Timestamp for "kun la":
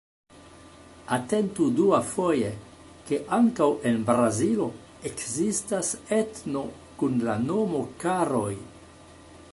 7.03-7.41